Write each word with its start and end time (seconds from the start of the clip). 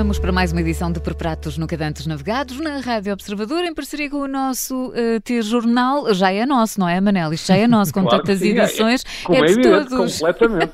estamos 0.00 0.18
para 0.18 0.32
mais 0.32 0.50
uma 0.50 0.62
edição 0.62 0.90
de 0.90 0.98
Perpratos 0.98 1.58
Nunca 1.58 1.76
Dantes 1.76 2.06
Navegados 2.06 2.58
na 2.58 2.80
Rádio 2.80 3.12
Observador, 3.12 3.62
em 3.64 3.74
parceria 3.74 4.08
com 4.08 4.20
o 4.20 4.26
nosso 4.26 4.88
uh, 4.92 5.20
T-Jornal. 5.22 6.14
Já 6.14 6.32
é 6.32 6.46
nosso, 6.46 6.80
não 6.80 6.88
é, 6.88 6.98
Manel? 7.02 7.34
Isto 7.34 7.48
já 7.48 7.58
é 7.58 7.68
nosso, 7.68 7.92
com 7.92 8.00
Claro 8.00 8.16
tantas 8.16 8.40
é- 8.40 8.46
edições. 8.46 9.04
Como 9.22 9.44
é 9.44 9.46
de 9.46 9.52
evidente, 9.52 9.90
todos. 9.90 10.18
completamente. 10.18 10.72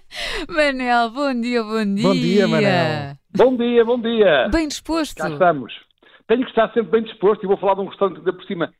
Manel, 0.48 1.10
bom 1.10 1.38
dia, 1.38 1.62
bom 1.62 1.94
dia. 1.94 2.02
Bom 2.02 2.14
dia, 2.14 2.48
Manel. 2.48 3.16
bom 3.36 3.56
dia, 3.58 3.84
bom 3.84 4.00
dia. 4.00 4.48
Bem 4.50 4.68
disposto. 4.68 5.18
Cá 5.18 5.28
estamos. 5.28 5.74
Tenho 6.26 6.42
que 6.42 6.48
estar 6.48 6.72
sempre 6.72 6.92
bem 6.92 7.02
disposto 7.02 7.44
e 7.44 7.46
vou 7.46 7.58
falar 7.58 7.74
de 7.74 7.80
um 7.82 7.88
restaurante 7.88 8.22
que 8.22 8.32
por 8.32 8.44
cima 8.46 8.72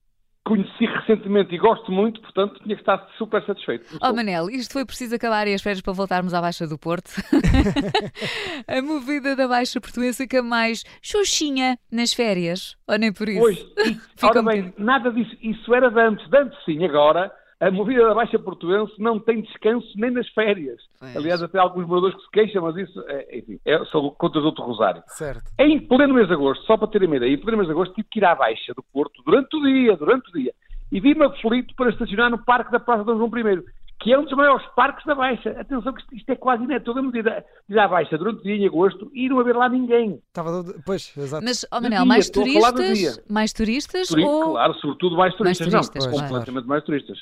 conheci 0.45 0.87
recentemente 0.87 1.55
e 1.55 1.59
gosto 1.59 1.93
muito, 1.93 2.21
portanto 2.21 2.61
tinha 2.63 2.75
que 2.75 2.83
estar 2.83 3.07
super 3.17 3.45
satisfeito. 3.45 3.87
Oh 4.03 4.13
Manel, 4.13 4.51
isto 4.51 4.73
foi 4.73 4.85
preciso 4.85 5.15
acabar 5.15 5.47
e 5.47 5.55
as 5.55 5.63
férias 5.63 5.81
para 5.81 5.93
voltarmos 5.93 6.35
à 6.35 6.41
Baixa 6.41 6.67
do 6.67 6.79
Porto. 6.79 7.11
a 8.67 8.83
movida 8.83 9.37
da 9.37 9.47
Baixa 9.47 9.81
Portuense 9.81 10.27
que 10.27 10.43
mais 10.43 10.83
xuxinha 11.01 11.79
nas 11.91 12.13
férias, 12.13 12.77
ou 12.89 12.99
nem 12.99 13.13
por 13.13 13.29
isso? 13.29 13.41
Pois, 13.41 13.59
e, 13.87 14.01
ora 14.27 14.43
bem, 14.43 14.75
nada 14.77 15.11
disso, 15.13 15.37
isso 15.41 15.75
era 15.75 15.91
de 15.91 16.01
antes, 16.01 16.29
de 16.29 16.37
antes 16.37 16.65
sim, 16.65 16.85
agora 16.85 17.33
a 17.65 17.71
movida 17.71 18.09
da 18.09 18.15
Baixa 18.15 18.39
Portuense 18.41 18.93
não 18.99 19.21
tem 19.21 19.41
descanso 19.41 19.87
nem 19.95 20.11
nas 20.11 20.29
férias. 20.31 20.81
Pois. 20.99 21.17
Aliás, 21.17 21.43
até 21.43 21.59
há 21.59 21.63
alguns 21.63 21.87
moradores 21.87 22.17
que 22.17 22.23
se 22.25 22.31
queixam, 22.31 22.63
mas 22.63 22.77
isso, 22.77 23.01
é, 23.07 23.39
enfim, 23.39 23.59
é, 23.65 23.85
são 23.87 24.11
contas 24.19 24.43
de 24.43 24.47
outro 24.47 24.65
rosário. 24.65 25.03
Certo. 25.07 25.45
Em 25.59 25.79
pleno 25.79 26.15
mês 26.15 26.27
de 26.27 26.35
agosto, 26.35 26.65
só 26.67 26.77
para 26.77 26.89
terem 26.89 27.07
uma 27.07 27.17
ideia, 27.19 27.33
em 27.33 27.39
pleno 27.39 27.59
mês 27.59 27.69
de 27.69 27.73
agosto 27.73 27.95
tive 27.95 28.09
que 28.11 28.19
ir 28.19 28.25
à 28.25 28.35
Baixa 28.35 28.75
do 28.75 28.83
Porto 28.93 29.23
durante 29.25 29.57
o 29.57 29.63
dia, 29.63 29.97
durante 29.97 30.29
o 30.29 30.33
dia, 30.33 30.53
e 30.91 30.99
vi-me 31.01 31.25
aflito 31.25 31.73
para 31.77 31.91
estacionar 31.91 32.31
no 32.31 32.45
Parque 32.45 32.73
da 32.73 32.81
Praça 32.81 33.01
de 33.05 33.07
Dom 33.07 33.17
João 33.19 33.31
I, 33.39 33.63
que 34.01 34.13
é 34.13 34.19
um 34.19 34.25
dos 34.25 34.33
maiores 34.33 34.67
parques 34.75 35.07
da 35.07 35.15
Baixa. 35.15 35.51
Atenção 35.51 35.93
que 35.93 36.17
isto, 36.17 36.29
é 36.29 36.35
quase 36.35 36.65
inédito. 36.65 36.87
Toda 36.87 36.99
a 36.99 37.03
medida 37.05 37.45
de 37.69 37.75
ir 37.77 37.79
à 37.79 37.87
Baixa 37.87 38.19
durante 38.19 38.41
o 38.41 38.43
dia 38.43 38.57
em 38.57 38.67
agosto 38.67 39.09
e 39.15 39.29
não 39.29 39.39
haver 39.39 39.55
lá 39.55 39.69
ninguém. 39.69 40.21
Estava 40.27 40.61
do- 40.65 40.83
Pois, 40.85 41.17
exato. 41.17 41.45
Mas, 41.45 41.65
oh 41.71 41.77
Do 41.77 41.83
Manel, 41.85 41.99
dia, 42.01 42.07
mais 42.09 42.29
falar 42.29 42.71
do 42.73 42.77
turistas? 42.79 43.25
Mais 43.31 43.53
turistas 43.53 44.09
Turi- 44.09 44.25
ou... 44.25 44.51
Claro, 44.55 44.75
sobretudo 44.75 45.17
mais 45.17 45.33
turistas. 45.37 45.69
turistas, 45.69 46.05
não, 46.05 46.13
claro. 46.13 46.29
completamente 46.29 46.67
mais 46.67 46.83
turistas. 46.83 47.19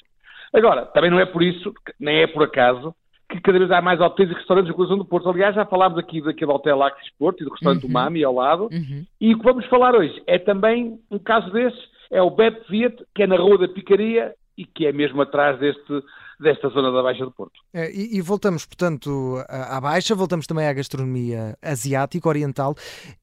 Agora, 0.52 0.86
também 0.86 1.10
não 1.10 1.20
é 1.20 1.26
por 1.26 1.42
isso, 1.42 1.72
nem 1.98 2.22
é 2.22 2.26
por 2.26 2.42
acaso, 2.42 2.94
que 3.30 3.40
cada 3.40 3.58
vez 3.58 3.70
há 3.70 3.80
mais 3.80 4.00
hotéis 4.00 4.30
e 4.30 4.34
restaurantes 4.34 4.68
no 4.68 4.74
coração 4.74 4.98
do 4.98 5.04
Porto. 5.04 5.28
Aliás, 5.28 5.54
já 5.54 5.64
falámos 5.64 5.98
aqui 5.98 6.20
daquele 6.20 6.50
hotel 6.50 6.82
Acres 6.82 7.08
Porto 7.18 7.42
e 7.42 7.44
do 7.44 7.52
restaurante 7.52 7.84
Uhum. 7.84 7.90
Umami 7.90 8.24
ao 8.24 8.34
lado. 8.34 8.68
Uhum. 8.72 9.04
E 9.20 9.34
o 9.34 9.38
que 9.38 9.44
vamos 9.44 9.64
falar 9.66 9.94
hoje 9.94 10.20
é 10.26 10.38
também 10.38 10.98
um 11.10 11.18
caso 11.18 11.50
desses, 11.50 11.78
é 12.10 12.20
o 12.20 12.30
Bep 12.30 12.68
Viet, 12.68 12.96
que 13.14 13.22
é 13.22 13.26
na 13.26 13.36
Rua 13.36 13.58
da 13.58 13.68
Picaria 13.68 14.34
e 14.58 14.64
que 14.64 14.86
é 14.86 14.92
mesmo 14.92 15.22
atrás 15.22 15.58
deste, 15.60 16.02
desta 16.40 16.68
zona 16.70 16.90
da 16.90 17.02
Baixa 17.02 17.24
do 17.24 17.30
Porto. 17.30 17.60
É, 17.72 17.90
E, 17.90 18.18
e 18.18 18.20
voltamos, 18.20 18.66
portanto, 18.66 19.36
à 19.48 19.80
Baixa, 19.80 20.14
voltamos 20.14 20.46
também 20.46 20.66
à 20.66 20.72
gastronomia 20.72 21.56
asiática, 21.62 22.28
oriental. 22.28 22.74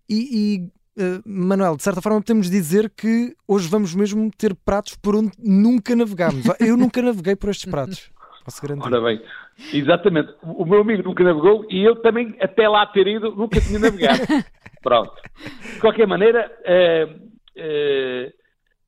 E, 0.09 0.70
eh, 0.98 1.22
Manuel, 1.26 1.78
de 1.78 1.84
certa 1.84 2.02
forma, 2.02 2.20
podemos 2.22 2.50
dizer 2.50 2.90
que 2.90 3.36
hoje 3.48 3.70
vamos 3.70 3.94
mesmo 3.94 4.31
ter 4.36 4.56
pratos 4.56 4.95
por 4.95 5.16
onde 5.16 5.31
nunca 5.38 5.95
navegámos. 5.95 6.45
Eu 6.59 6.76
nunca 6.76 7.02
naveguei 7.02 7.36
por 7.36 7.50
estes 7.50 7.70
pratos. 7.70 8.12
Posso 8.44 8.62
garantir. 8.62 8.88
Ora 8.88 9.02
bem, 9.02 9.22
exatamente. 9.73 10.34
O 10.42 10.66
meu 10.66 10.81
amigo 10.81 11.04
nunca 11.04 11.23
navegou 11.23 11.66
e 11.70 11.84
eu 11.84 11.98
também, 11.98 12.36
até 12.42 12.67
lá 12.67 12.86
ter 12.88 13.06
ido, 13.06 13.36
nunca 13.36 13.59
tinha 13.59 13.78
navegado. 13.78 14.22
Pronto. 14.81 15.14
De 15.73 15.80
qualquer 15.81 16.08
maneira, 16.08 16.50
eh, 16.64 18.34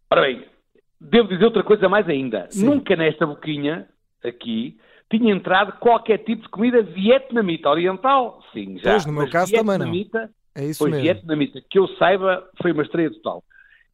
ora 0.10 0.22
bem, 0.22 0.46
devo 1.00 1.28
dizer 1.28 1.46
outra 1.46 1.64
coisa 1.64 1.90
mais 1.90 2.08
ainda. 2.08 2.48
Sim. 2.50 2.66
Nunca 2.66 2.96
nesta 2.96 3.26
boquinha, 3.26 3.88
aqui, 4.24 4.78
tinha 5.10 5.34
entrado 5.34 5.74
qualquer 5.80 6.20
tipo 6.20 6.44
de 6.44 6.50
comida 6.50 6.82
vietnamita 6.82 7.70
oriental. 7.70 8.42
Sim, 8.54 8.78
já. 8.78 8.92
Pois, 8.92 9.06
no 9.06 9.14
meu 9.14 9.24
Mas 9.24 9.32
caso 9.32 9.52
também 9.52 9.78
não. 9.78 10.30
É 10.60 10.66
isso 10.66 10.80
Pois, 10.80 10.92
mesmo. 10.92 11.04
vietnamita, 11.06 11.62
que 11.70 11.80
eu 11.80 11.88
saiba, 11.96 12.48
foi 12.62 12.72
uma 12.72 12.84
estreia 12.84 13.10
total. 13.12 13.44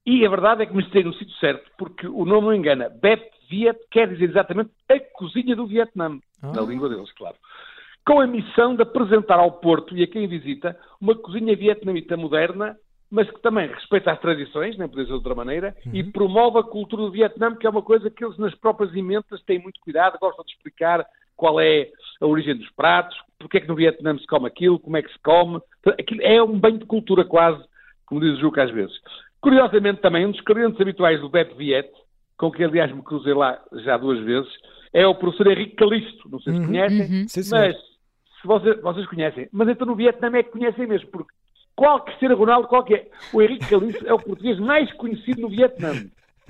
E 0.05 0.25
a 0.25 0.29
verdade 0.29 0.63
é 0.63 0.65
que 0.65 0.75
me 0.75 0.83
estrei 0.83 1.03
no 1.03 1.13
sítio 1.13 1.35
certo, 1.37 1.69
porque 1.77 2.07
o 2.07 2.25
nome 2.25 2.47
não 2.47 2.53
engana. 2.55 2.89
Bep 2.89 3.23
Viet 3.49 3.77
quer 3.91 4.07
dizer 4.07 4.25
exatamente 4.29 4.71
a 4.89 4.99
cozinha 5.13 5.55
do 5.55 5.67
Vietnã, 5.67 6.19
Ah. 6.41 6.51
na 6.53 6.61
língua 6.61 6.89
deles, 6.89 7.11
claro. 7.13 7.35
Com 8.05 8.19
a 8.19 8.27
missão 8.27 8.75
de 8.75 8.81
apresentar 8.83 9.39
ao 9.39 9.51
Porto 9.53 9.95
e 9.95 10.03
a 10.03 10.07
quem 10.07 10.27
visita 10.27 10.77
uma 11.01 11.15
cozinha 11.15 11.55
vietnamita 11.55 12.15
moderna, 12.17 12.75
mas 13.09 13.29
que 13.29 13.39
também 13.41 13.67
respeita 13.67 14.11
as 14.11 14.19
tradições, 14.19 14.77
nem 14.77 14.87
podia 14.87 15.03
ser 15.05 15.09
de 15.09 15.13
outra 15.13 15.35
maneira, 15.35 15.75
e 15.93 16.01
Uhum. 16.01 16.11
promove 16.11 16.59
a 16.59 16.63
cultura 16.63 17.03
do 17.03 17.11
Vietnã, 17.11 17.55
que 17.55 17.65
é 17.65 17.69
uma 17.69 17.81
coisa 17.83 18.09
que 18.09 18.23
eles 18.25 18.37
nas 18.37 18.53
próprias 18.55 18.93
emendas 18.95 19.41
têm 19.45 19.59
muito 19.59 19.79
cuidado, 19.79 20.17
gostam 20.19 20.43
de 20.45 20.51
explicar 20.51 21.05
qual 21.35 21.59
é 21.59 21.89
a 22.21 22.25
origem 22.25 22.55
dos 22.55 22.69
pratos, 22.71 23.17
porque 23.39 23.57
é 23.57 23.61
que 23.61 23.67
no 23.67 23.75
Vietnã 23.75 24.17
se 24.17 24.25
come 24.27 24.47
aquilo, 24.47 24.79
como 24.79 24.97
é 24.97 25.01
que 25.01 25.11
se 25.11 25.19
come. 25.19 25.59
Aquilo 25.85 26.21
é 26.23 26.41
um 26.41 26.59
banho 26.59 26.79
de 26.79 26.85
cultura 26.85 27.25
quase, 27.25 27.63
como 28.05 28.21
diz 28.21 28.37
o 28.37 28.39
Juca 28.39 28.63
às 28.63 28.71
vezes. 28.71 28.95
Curiosamente 29.41 30.01
também, 30.01 30.25
um 30.25 30.31
dos 30.31 30.41
clientes 30.41 30.79
habituais 30.79 31.19
do 31.21 31.29
Bep 31.29 31.53
Viet, 31.55 31.89
com 32.37 32.51
quem 32.51 32.65
aliás 32.65 32.91
me 32.93 33.03
cruzei 33.03 33.33
lá 33.33 33.61
já 33.83 33.97
duas 33.97 34.19
vezes, 34.23 34.51
é 34.93 35.05
o 35.05 35.15
professor 35.15 35.47
Henrique 35.47 35.75
Calisto, 35.75 36.29
não 36.29 36.39
sei 36.39 36.53
se 36.53 36.59
Uhum, 36.59 36.65
conhecem, 36.65 37.01
uhum. 37.01 37.27
Sim, 37.27 37.49
mas 37.51 37.75
se 37.75 38.47
vocês, 38.47 38.81
vocês 38.81 39.05
conhecem, 39.07 39.49
mas 39.51 39.67
então 39.67 39.85
no 39.85 39.95
Vietnã 39.95 40.31
é 40.37 40.43
que 40.43 40.51
conhecem 40.51 40.87
mesmo, 40.87 41.09
porque 41.11 41.31
qual 41.75 42.03
que 42.03 42.17
ser 42.17 42.31
Ronaldo, 42.31 42.67
qualquer, 42.67 43.09
o 43.33 43.41
Henrique 43.41 43.67
Calisto 43.67 44.07
é 44.07 44.13
o 44.13 44.19
português 44.19 44.57
mais 44.59 44.91
conhecido 44.93 45.41
no 45.41 45.49
Vietnã. 45.49 45.91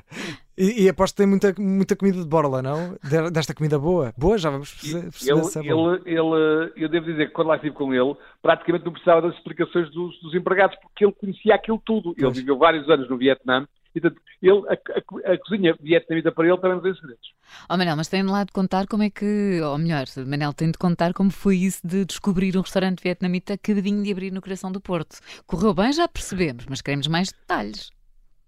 E, 0.58 0.84
e 0.84 0.90
aposto 0.90 1.16
que 1.16 1.18
tem 1.18 1.28
muita, 1.28 1.54
muita 1.58 1.96
comida 1.96 2.18
de 2.18 2.26
borla, 2.28 2.62
não? 2.62 2.98
De- 3.04 3.30
Desta 3.32 3.54
comida 3.54 3.78
boa. 3.78 4.14
Boa, 4.18 4.38
já 4.38 4.50
vamos 4.50 4.72
perce- 4.74 5.02
perceber 5.02 5.44
se 5.44 5.60
é 5.60 5.62
Ele, 5.62 5.76
ele, 6.06 6.20
ele, 6.20 6.74
eu 6.78 6.90
devo 6.90 7.06
dizer 7.08 7.28
que 7.28 7.34
quando 7.34 7.48
lá 7.50 7.56
estive 7.56 7.76
com 7.76 7.94
ele, 7.94 8.16
praticamente 8.42 8.86
não 8.86 8.94
precisava 8.94 9.22
das 9.22 9.36
explicações 9.36 9.92
dos, 9.92 10.18
dos 10.22 10.34
empregados, 10.34 10.78
porque 10.82 11.04
ele 11.06 11.14
conhecia 11.14 11.56
aquilo 11.56 11.82
tudo. 11.86 12.12
Ele 12.12 12.22
Pois. 12.26 12.38
viveu 12.38 12.58
vários 12.58 12.90
anos 12.90 13.10
no 13.10 13.18
Vietnã, 13.18 13.68
e 13.94 14.00
portanto, 14.02 14.22
ele, 14.42 14.62
a, 14.70 14.74
a- 14.74 15.34
a 15.34 15.38
cozinha 15.40 15.76
vietnamita 15.82 16.32
para 16.32 16.48
ele 16.48 16.58
também 16.58 16.76
não 16.78 16.84
tem 16.84 16.94
segredos. 16.96 17.34
Oh 17.70 17.78
Manel, 17.78 17.96
mas 17.98 18.08
tem 18.08 18.24
de 18.24 18.30
lá 18.32 18.44
de 18.44 18.52
contar 18.52 18.88
como 18.88 19.04
é 19.04 19.10
que, 19.10 19.60
ou 19.62 19.78
melhor, 19.78 20.06
Manel 20.26 20.54
tem 20.54 20.72
de 20.72 20.78
contar 20.78 21.14
como 21.14 21.32
foi 21.32 21.58
isso 21.58 21.86
de 21.86 22.06
descobrir 22.06 22.56
um 22.58 22.62
restaurante 22.62 23.02
vietnamita 23.04 23.54
acabadinho 23.54 24.02
de 24.04 24.12
abrir 24.12 24.32
no 24.32 24.42
coração 24.42 24.72
do 24.72 24.80
Porto. 24.82 25.18
Correu 25.46 25.74
bem, 25.74 25.92
já 25.94 26.08
percebemos, 26.08 26.66
mas 26.70 26.82
queremos 26.82 27.08
mais 27.08 27.30
detalhes. 27.32 27.90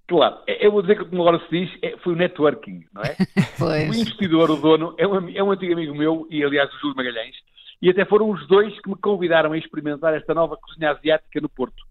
Claro, 0.07 0.37
é- 0.47 0.65
eu 0.65 0.71
vou 0.71 0.81
dizer 0.81 0.97
que 0.97 1.05
como 1.05 1.21
agora 1.21 1.39
se 1.45 1.49
diz, 1.49 1.77
é- 1.81 1.97
foi 1.97 2.13
o 2.13 2.15
networking, 2.15 2.85
não 2.93 3.01
é? 3.03 3.15
O 3.91 3.93
investidor, 3.93 4.49
o 4.49 4.55
dono, 4.55 4.95
é 4.97 5.05
um, 5.07 5.29
é 5.29 5.43
um 5.43 5.51
antigo 5.51 5.73
amigo 5.73 5.93
meu, 5.95 6.25
e 6.29 6.43
aliás 6.43 6.73
o 6.73 6.79
Júlio 6.79 6.95
Magalhães, 6.95 7.35
e 7.81 7.89
até 7.89 8.05
foram 8.05 8.29
os 8.29 8.47
dois 8.47 8.79
que 8.79 8.89
me 8.89 8.95
convidaram 8.95 9.51
a 9.51 9.57
experimentar 9.57 10.13
esta 10.13 10.33
nova 10.33 10.55
cozinha 10.57 10.91
asiática 10.91 11.41
no 11.41 11.49
Porto. 11.49 11.83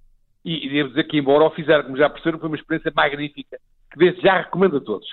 E, 0.45 0.67
e 0.67 0.71
devo 0.71 0.89
dizer 0.91 1.05
que, 1.05 1.19
embora 1.19 1.45
o 1.45 1.51
fizeram, 1.51 1.85
como 1.85 1.97
já 1.97 2.09
perceberam, 2.09 2.39
foi 2.39 2.49
uma 2.49 2.57
experiência 2.57 2.93
magnífica, 2.95 3.59
que 3.93 3.99
desde 3.99 4.23
já 4.23 4.39
recomendo 4.39 4.79
a 4.79 4.81
todos. 4.81 5.07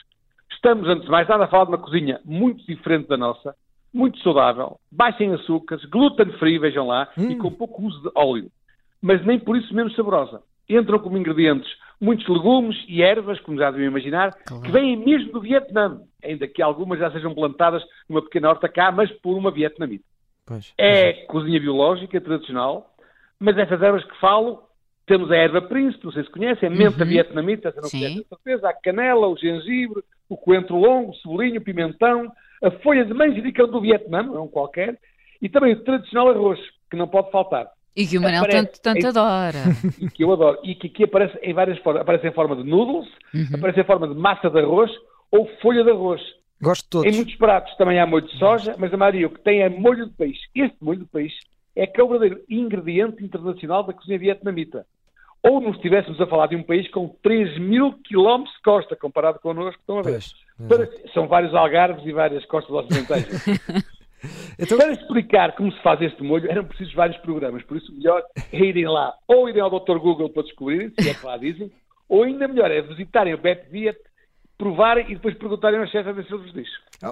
Estamos, 0.52 0.88
antes 0.88 1.03
de 1.06 1.12
mais 1.12 1.28
nada, 1.28 1.44
a 1.44 1.47
falar 1.47 1.66
de 1.66 1.72
uma 1.72 1.78
cozinha 1.80 2.22
muito 2.24 2.66
diferente 2.66 3.08
da 3.09 3.18
nossa, 3.18 3.53
muito 3.94 4.18
saudável, 4.19 4.80
baixa 4.92 5.24
em 5.24 5.34
açúcares, 5.34 5.84
gluten-free, 5.86 6.58
vejam 6.58 6.88
lá, 6.88 7.09
e 7.18 7.22
Hum. 7.22 7.38
com 7.40 7.52
pouco 7.52 7.84
uso 7.84 8.02
de 8.02 8.12
óleo. 8.16 8.50
Mas 9.02 9.24
nem 9.25 9.38
por 9.40 9.58
isso 9.58 9.74
menos 9.75 9.94
saborosa. 9.96 10.42
Entram 10.69 11.00
como 11.00 11.18
ingredientes 11.18 11.69
muitos 12.03 12.28
legumes 12.28 12.75
e 12.88 13.01
ervas, 13.01 13.40
como 13.40 13.57
já 13.57 13.72
deviam 13.72 13.88
imaginar, 13.90 14.34
Claro. 14.46 14.63
que 14.63 14.72
vêm 14.72 14.97
mesmo 14.97 15.31
do 15.31 15.40
Vietnã, 15.41 16.01
ainda 16.22 16.46
que 16.47 16.62
algumas 16.62 17.00
já 17.00 17.09
sejam 17.12 17.34
plantadas 17.34 17.81
numa 18.09 18.22
pequena 18.22 18.50
horta 18.50 18.68
cá, 18.68 18.91
mas 18.91 19.09
por 19.19 19.38
uma 19.38 19.50
vietnamita. 19.51 20.03
Pois. 20.46 20.74
É 20.78 21.13
cozinha 21.28 21.59
biológica, 21.62 22.19
tradicional, 22.19 22.94
mas 23.40 23.57
essas 23.57 23.81
ervas 23.81 24.03
que 24.03 24.19
falo, 24.19 24.63
temos 25.06 25.31
a 25.31 25.35
erva 25.38 25.62
príncipe, 25.62 26.03
não 26.03 26.12
sei 26.12 26.24
se 26.24 26.29
conhecem, 26.29 26.68
a 26.68 26.72
menta 26.72 27.03
Uhum. 27.03 27.09
vietnamita, 27.09 27.69
essa 27.69 27.80
não 27.81 27.88
Sim. 27.88 28.00
conhece 28.00 28.28
certeza, 28.28 28.69
a 28.69 28.74
canela, 28.74 29.28
o 29.28 29.38
gengibre, 29.38 30.03
o 30.28 30.35
coentro 30.35 30.75
longo, 30.75 31.12
o 31.12 31.16
cebolinho, 31.16 31.62
o 31.62 31.63
pimentão, 31.63 32.30
a 32.62 32.71
folha 32.81 33.06
de 33.06 33.13
manjericão 33.13 33.68
do 33.68 33.80
Vietnã, 33.80 34.24
não 34.24 34.36
é 34.36 34.42
um 34.42 34.48
qualquer, 34.48 35.00
e 35.42 35.48
também 35.48 35.74
o 35.74 35.83
tradicional 35.83 36.30
arroz, 36.30 36.59
que 36.89 36.98
não 36.98 37.07
pode 37.07 37.31
faltar, 37.31 37.68
E 37.95 38.07
que 38.07 38.18
o 38.18 38.22
Manel 38.22 38.45
tanto, 38.50 38.81
tanto 38.81 39.06
é- 39.06 39.10
adora. 39.10 39.60
e 40.01 40.10
que 40.10 40.24
eu 40.24 40.31
adoro, 40.34 40.57
e 40.63 40.74
que 40.75 40.88
aqui 40.88 41.04
aparece 41.04 41.38
em 41.44 41.54
várias 41.54 41.78
formas, 41.80 42.01
aparece 42.01 42.28
em 42.28 42.31
forma 42.34 42.56
de 42.56 42.63
noodles, 42.63 43.07
Uhum. 43.34 43.48
aparece 43.56 43.80
em 43.81 43.84
forma 43.84 44.07
de 44.07 44.16
massa 44.16 44.50
de 44.50 44.60
arroz 44.60 44.92
ou 45.31 45.48
folha 45.62 45.84
de 45.84 45.92
arroz. 45.92 46.22
Gosto 46.62 46.84
de 46.84 46.90
todos. 46.90 47.12
Em 47.12 47.16
muitos 47.16 47.36
pratos 47.36 47.75
também 47.78 48.00
há 48.00 48.06
molho 48.06 48.25
de 48.28 48.38
soja, 48.38 48.75
mas 48.78 48.94
a 48.94 48.98
maioria 48.98 49.28
o 49.28 49.30
que 49.30 49.42
tem 49.42 49.62
é 49.62 49.69
molho 49.69 50.06
de 50.07 50.13
peixe. 50.13 50.42
Este 50.56 50.78
molho 50.81 51.00
de 51.00 51.06
peixe 51.06 51.36
é 51.75 51.86
que 51.86 52.00
é 52.00 52.04
o 52.04 52.07
verdadeiro 52.07 52.42
ingrediente 52.50 53.24
internacional 53.24 53.84
da 53.84 53.94
cozinha 53.94 54.18
vietnamita. 54.18 54.86
Ou 55.42 55.60
nos 55.60 55.75
estivéssemos 55.75 56.22
a 56.22 56.25
falar 56.28 56.48
de 56.48 56.56
um 56.56 56.63
país 56.63 56.90
com 56.90 57.10
3 57.22 57.60
mil 57.60 57.92
quilómetros 58.06 58.56
de 58.56 58.62
costa, 58.62 58.95
comparado 58.95 59.40
connosco, 59.40 59.80
estão 59.81 60.00
a 60.00 60.01
ver. 60.01 60.12
Pois. 60.12 60.34
Para- 60.69 60.84
exato. 60.84 61.10
são 61.13 61.28
vários 61.28 61.54
algarves 61.54 62.06
e 62.06 62.13
várias 62.13 62.45
costas 62.45 62.74
ocidentais. 62.74 63.28
Então, 64.58 64.78
Para 64.78 64.94
explicar 64.94 65.56
como 65.56 65.72
se 65.72 65.81
faz 65.81 66.02
este 66.02 66.24
molho, 66.24 66.50
eram 66.50 66.64
precisos 66.64 66.94
vários 66.94 67.18
programas. 67.18 67.64
Por 67.64 67.78
isso, 67.78 67.94
melhor 67.94 68.24
é 68.52 68.58
irem 68.58 68.88
lá, 68.88 69.14
ou 69.28 69.50
irem 69.50 69.62
ao 69.62 69.70
Dr. 69.70 69.98
Google 69.98 70.30
para 70.30 70.44
descobrirem, 70.44 70.92
se 70.98 71.10
é 71.10 71.14
que 71.14 71.25
lá 71.25 71.38
dizem, 71.38 71.72
ou 72.08 72.24
ainda 72.24 72.48
melhor 72.48 72.72
é 72.72 72.81
visitarem 72.81 73.34
o 73.34 73.38
BetViet 73.38 73.98
provarem 74.58 75.12
e 75.12 75.16
depois 75.16 75.38
perguntarem 75.38 75.80
ao 75.80 75.88
chefe 75.88 76.10
a 76.10 76.12
ver 76.12 76.26
se 76.26 76.34
ele 76.34 76.44
vos 76.44 76.54
diz. 76.54 76.68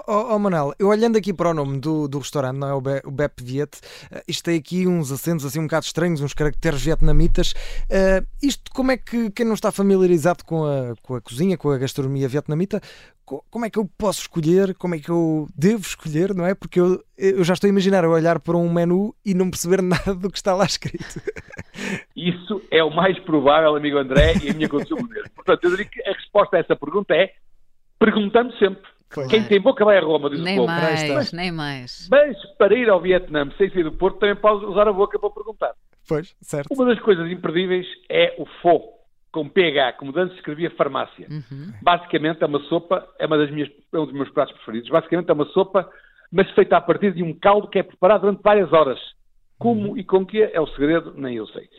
Oh, 0.08 0.36
oh, 0.36 0.40
Manel, 0.40 0.74
eu 0.80 0.88
olhando 0.88 1.18
aqui 1.18 1.34
para 1.34 1.50
o 1.50 1.54
nome 1.54 1.80
do, 1.80 2.08
do 2.08 2.20
restaurante, 2.20 2.58
não 2.58 2.68
é? 2.68 2.74
O, 2.74 2.82
Be, 2.82 3.02
o 3.04 3.12
Bep 3.12 3.44
Viet, 3.44 3.78
uh, 4.12 4.22
isto 4.28 4.44
tem 4.44 4.58
aqui 4.58 4.88
uns 4.88 5.12
acentos 5.12 5.46
assim 5.46 5.60
um 5.60 5.64
bocado 5.64 5.86
estranhos, 5.86 6.22
uns 6.22 6.34
caracteres 6.34 6.82
vietnamitas. 6.82 7.52
Uh, 7.90 8.26
isto, 8.42 8.72
como 8.72 8.92
é 8.92 8.98
que 8.98 9.30
quem 9.32 9.46
não 9.46 9.54
está 9.54 9.72
familiarizado 9.72 10.46
com 10.46 10.66
a, 10.66 10.94
com 11.02 11.16
a 11.16 11.22
cozinha, 11.22 11.58
com 11.58 11.70
a 11.72 11.78
gastronomia 11.78 12.28
vietnamita, 12.28 12.82
como 13.50 13.66
é 13.66 13.70
que 13.70 13.80
eu 13.80 13.90
posso 13.98 14.22
escolher, 14.22 14.76
como 14.76 14.96
é 14.96 15.00
que 15.00 15.10
eu 15.10 15.48
devo 15.56 15.82
escolher, 15.82 16.34
não 16.34 16.46
é? 16.46 16.54
Porque 16.54 16.80
eu, 16.80 17.02
eu 17.18 17.44
já 17.44 17.54
estou 17.54 17.68
a 17.68 17.70
imaginar 17.70 18.04
eu 18.04 18.12
olhar 18.12 18.40
para 18.40 18.58
um 18.58 18.72
menu 18.72 19.16
e 19.26 19.34
não 19.34 19.50
perceber 19.50 19.82
nada 19.84 20.14
do 20.14 20.30
que 20.30 20.38
está 20.38 20.54
lá 20.54 20.66
escrito. 20.66 21.22
Isso 22.30 22.62
é 22.70 22.84
o 22.84 22.92
mais 22.92 23.18
provável, 23.20 23.76
amigo 23.76 23.98
André, 23.98 24.34
e 24.44 24.50
a 24.50 24.54
minha 24.54 24.70
mesmo. 24.70 25.30
Portanto, 25.36 25.64
eu 25.64 25.72
diria 25.72 25.86
que 25.86 26.02
a 26.08 26.14
resposta 26.14 26.58
a 26.58 26.60
essa 26.60 26.76
pergunta 26.76 27.16
é 27.16 27.34
perguntando 27.98 28.56
sempre. 28.58 28.90
Claro. 29.10 29.30
Quem 29.30 29.44
tem 29.44 29.60
boca 29.60 29.84
vai 29.84 29.98
a 29.98 30.02
Roma, 30.02 30.30
diz 30.30 30.40
nem 30.40 30.58
o 30.58 30.62
povo. 30.62 30.72
Mais, 30.72 31.10
mas, 31.10 31.34
nem 31.34 31.52
mais. 31.52 32.08
Mas 32.10 32.38
para 32.58 32.74
ir 32.76 32.90
ao 32.90 33.02
Vietnã 33.02 33.50
sem 33.58 33.70
sair 33.70 33.84
do 33.84 33.92
Porto 33.92 34.20
também 34.20 34.36
pode 34.36 34.66
usar 34.66 34.88
a 34.88 34.94
boca 34.94 35.20
para 35.20 35.30
perguntar. 35.30 35.74
Pois, 36.08 36.34
certo. 36.42 36.74
Uma 36.74 36.86
das 36.86 37.00
coisas 37.00 37.30
imperdíveis 37.30 37.86
é 38.10 38.36
o 38.38 38.46
fo, 38.62 38.82
com 39.32 39.50
PH, 39.50 39.94
como 39.94 40.18
antes 40.18 40.38
escrevia 40.38 40.70
farmácia. 40.72 41.28
Uhum. 41.30 41.74
Basicamente 41.82 42.44
é 42.44 42.46
uma 42.46 42.60
sopa, 42.64 43.08
é, 43.20 43.26
uma 43.26 43.38
das 43.38 43.52
minhas, 43.52 43.70
é 43.94 44.00
um 44.00 44.06
dos 44.06 44.14
meus 44.14 44.30
pratos 44.30 44.54
preferidos. 44.56 44.90
Basicamente 44.90 45.30
é 45.30 45.34
uma 45.34 45.46
sopa, 45.48 45.90
mas 46.32 46.50
feita 46.52 46.78
a 46.78 46.82
partir 46.82 47.14
de 47.14 47.24
um 47.24 47.34
caldo 47.34 47.68
que 47.68 47.80
é 47.80 47.84
preparado 47.84 48.22
durante 48.22 48.42
várias 48.42 48.72
horas. 48.72 49.00
Como 49.62 49.96
e 49.96 50.04
com 50.04 50.26
que 50.26 50.42
é 50.42 50.60
o 50.60 50.66
segredo, 50.68 51.14
nem 51.16 51.36
eu 51.36 51.46
sei. 51.48 51.70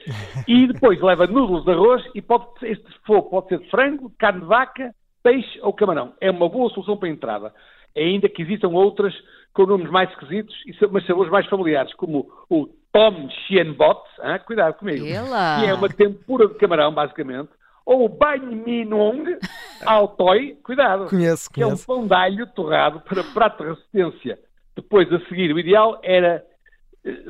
E 0.47 0.69
depois 0.69 1.01
leva 1.01 1.27
noodles 1.27 1.65
de 1.65 1.73
arroz 1.73 2.03
e 2.15 2.23
pode, 2.23 2.47
este 2.63 2.87
fogo 3.05 3.29
pode 3.29 3.49
ser 3.49 3.59
de 3.59 3.69
frango, 3.71 4.13
carne 4.19 4.41
de 4.41 4.47
vaca, 4.47 4.95
peixe 5.23 5.59
ou 5.63 5.73
camarão. 5.73 6.13
É 6.21 6.31
uma 6.31 6.49
boa 6.49 6.71
solução 6.71 6.97
para 6.97 7.09
a 7.09 7.13
entrada. 7.13 7.53
Ainda 7.97 8.29
que 8.29 8.43
existam 8.43 8.69
outras 8.69 9.13
com 9.53 9.67
nomes 9.67 9.91
mais 9.91 10.09
esquisitos, 10.11 10.55
mas 10.91 11.05
sabores 11.07 11.31
mais 11.31 11.47
familiares, 11.47 11.93
como 11.95 12.31
o 12.49 12.69
Tom 12.93 13.29
Chien 13.47 13.73
Bot, 13.73 14.01
hein? 14.23 14.39
cuidado 14.47 14.75
comigo, 14.75 15.05
Ela. 15.05 15.61
que 15.61 15.67
é 15.67 15.75
uma 15.75 15.89
tempura 15.89 16.47
de 16.47 16.55
camarão, 16.55 16.95
basicamente, 16.95 17.51
ou 17.85 18.05
o 18.05 18.09
Banh 18.09 18.47
Mi 18.65 18.85
Nong 18.85 19.37
Altoi, 19.85 20.57
cuidado, 20.65 21.07
conheço, 21.07 21.51
que 21.51 21.61
conheço. 21.61 21.91
é 21.91 21.95
um 21.95 21.99
pão 21.99 22.07
de 22.07 22.15
alho 22.15 22.47
torrado 22.47 23.01
para 23.01 23.25
prato 23.25 23.63
de 23.63 23.71
resistência. 23.71 24.39
Depois, 24.75 25.13
a 25.13 25.19
seguir, 25.29 25.53
o 25.53 25.59
ideal 25.59 25.99
era 26.03 26.43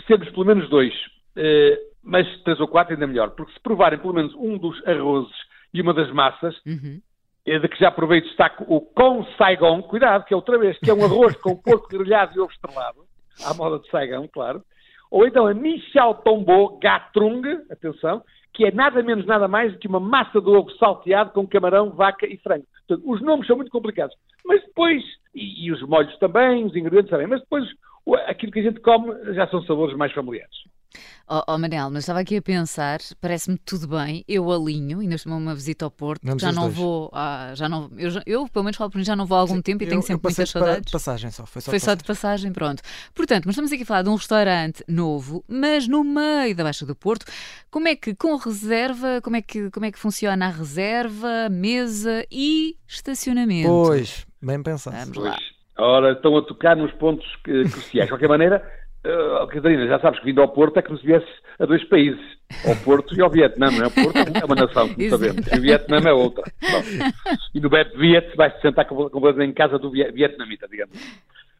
sermos 0.06 0.28
pelo 0.30 0.46
menos 0.46 0.68
dois, 0.68 0.94
eh, 1.36 1.78
mas 2.02 2.26
três 2.42 2.60
ou 2.60 2.68
quatro 2.68 2.94
ainda 2.94 3.06
melhor, 3.06 3.30
porque 3.30 3.52
se 3.52 3.60
provarem 3.60 3.98
pelo 3.98 4.14
menos 4.14 4.34
um 4.34 4.58
dos 4.58 4.86
arrozes 4.86 5.36
e 5.72 5.80
uma 5.80 5.94
das 5.94 6.10
massas, 6.12 6.54
uhum 6.66 7.00
é 7.46 7.58
de 7.58 7.68
que 7.68 7.78
já 7.78 7.88
aproveito 7.88 8.26
destaco 8.26 8.64
o 8.68 8.80
com 8.80 9.24
Saigon, 9.36 9.82
cuidado, 9.82 10.24
que 10.24 10.32
é 10.32 10.36
outra 10.36 10.58
vez, 10.58 10.78
que 10.78 10.90
é 10.90 10.94
um 10.94 11.04
arroz 11.04 11.36
com 11.36 11.56
porco 11.56 11.88
grelhado 11.88 12.36
e 12.36 12.40
ovo 12.40 12.52
estrelado, 12.52 13.04
à 13.44 13.54
moda 13.54 13.78
de 13.80 13.90
Saigon, 13.90 14.28
claro. 14.28 14.62
Ou 15.10 15.26
então 15.26 15.46
a 15.46 15.52
Michel 15.52 16.14
Tombeau 16.24 16.78
Gatrung, 16.78 17.42
atenção, 17.70 18.22
que 18.54 18.64
é 18.64 18.70
nada 18.70 19.02
menos 19.02 19.26
nada 19.26 19.48
mais 19.48 19.72
do 19.72 19.78
que 19.78 19.88
uma 19.88 20.00
massa 20.00 20.40
de 20.40 20.48
ovo 20.48 20.70
salteado 20.78 21.32
com 21.32 21.46
camarão, 21.46 21.90
vaca 21.90 22.26
e 22.26 22.36
frango. 22.38 22.66
Portanto, 22.86 23.10
os 23.10 23.20
nomes 23.20 23.46
são 23.46 23.56
muito 23.56 23.70
complicados. 23.70 24.14
Mas 24.44 24.62
depois, 24.62 25.02
e, 25.34 25.66
e 25.66 25.72
os 25.72 25.82
molhos 25.82 26.16
também, 26.18 26.64
os 26.64 26.74
ingredientes 26.74 27.10
também, 27.10 27.26
mas 27.26 27.40
depois 27.40 27.64
aquilo 28.26 28.52
que 28.52 28.60
a 28.60 28.62
gente 28.62 28.80
come 28.80 29.12
já 29.34 29.46
são 29.48 29.62
sabores 29.64 29.96
mais 29.96 30.12
familiares. 30.12 30.62
Oh, 31.28 31.40
oh, 31.48 31.56
Manel, 31.56 31.88
mas 31.90 32.02
estava 32.02 32.20
aqui 32.20 32.36
a 32.36 32.42
pensar, 32.42 32.98
parece-me 33.20 33.56
tudo 33.56 33.88
bem, 33.88 34.24
eu 34.28 34.50
alinho, 34.52 35.00
ainda 35.00 35.14
estou 35.14 35.32
uma 35.32 35.54
visita 35.54 35.84
ao 35.84 35.90
Porto, 35.90 36.20
já 36.38 36.52
não 36.52 36.64
dois. 36.64 36.74
vou, 36.74 37.10
ah, 37.14 37.52
já 37.54 37.68
não, 37.68 37.90
eu, 37.96 38.10
eu, 38.26 38.48
pelo 38.48 38.64
menos 38.64 38.76
falo 38.76 38.90
por 38.90 38.98
mim, 38.98 39.04
já 39.04 39.16
não 39.16 39.24
vou 39.24 39.38
há 39.38 39.40
algum 39.40 39.54
Sim, 39.54 39.62
tempo 39.62 39.82
e 39.82 39.86
eu, 39.86 39.90
tenho 39.90 40.02
sempre 40.02 40.24
muitas 40.24 40.50
saudades. 40.50 40.84
De 40.84 40.92
passagem 40.92 41.30
só, 41.30 41.46
foi 41.46 41.62
só 41.62 41.70
foi 41.70 41.78
de 41.78 41.80
passagem. 41.80 41.80
só 41.80 41.94
de 41.94 42.04
passagem, 42.04 42.52
pronto. 42.52 42.82
Portanto, 43.14 43.44
mas 43.46 43.54
estamos 43.54 43.72
aqui 43.72 43.82
a 43.82 43.86
falar 43.86 44.02
de 44.02 44.10
um 44.10 44.14
restaurante 44.16 44.84
novo, 44.86 45.42
mas 45.48 45.88
no 45.88 46.04
meio 46.04 46.54
da 46.54 46.64
Baixa 46.64 46.84
do 46.84 46.94
Porto, 46.94 47.24
como 47.70 47.88
é 47.88 47.96
que 47.96 48.14
com 48.14 48.36
reserva, 48.36 49.20
como 49.22 49.36
é 49.36 49.40
que, 49.40 49.70
como 49.70 49.86
é 49.86 49.92
que 49.92 49.98
funciona 49.98 50.46
a 50.46 50.50
reserva, 50.50 51.48
mesa 51.48 52.26
e 52.30 52.76
estacionamento? 52.86 53.68
Pois, 53.68 54.26
bem 54.42 54.62
pensado. 54.62 54.96
Vamos 54.96 55.16
lá. 55.16 55.36
Ora, 55.78 56.12
estão 56.12 56.36
a 56.36 56.42
tocar 56.42 56.76
nos 56.76 56.92
pontos 56.92 57.26
cruciais. 57.36 58.06
De 58.06 58.12
qualquer 58.12 58.28
maneira, 58.28 58.62
Uh, 59.04 59.48
Catarina, 59.48 59.84
já 59.88 59.98
sabes 59.98 60.20
que 60.20 60.26
vindo 60.26 60.40
ao 60.40 60.48
Porto 60.48 60.76
é 60.76 60.82
que 60.82 60.92
nos 60.92 61.02
viesse 61.02 61.26
a 61.58 61.66
dois 61.66 61.82
países, 61.88 62.20
ao 62.64 62.76
Porto 62.84 63.12
e 63.16 63.20
ao 63.20 63.28
Vietnã, 63.28 63.68
não 63.68 63.82
é? 63.82 63.86
O 63.88 63.90
Porto 63.90 64.16
é 64.16 64.44
uma 64.44 64.54
nação, 64.54 64.88
como 64.94 65.10
sabemos, 65.10 65.44
e 65.48 65.58
o 65.58 65.60
Vietnã 65.60 65.98
é 66.08 66.12
outra. 66.12 66.44
Bom, 66.60 67.36
e 67.52 67.60
no 67.60 67.68
Bet 67.68 67.96
Viet 67.96 68.36
vai-se 68.36 68.60
sentar 68.60 68.86
completamente 68.86 69.50
em 69.50 69.54
casa 69.54 69.76
do 69.76 69.90
vietnamita, 69.90 70.68
digamos. 70.68 70.96